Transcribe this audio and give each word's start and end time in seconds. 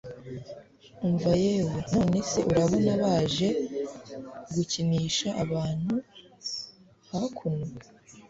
umva 1.07 1.31
yewe! 1.43 1.75
nonese 1.93 2.37
urabona 2.49 2.91
baje 3.03 3.49
gukinisha 4.53 5.29
abantu 5.43 5.95
hakuno 7.11 7.65